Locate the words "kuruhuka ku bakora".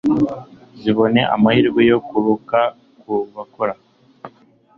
2.07-3.73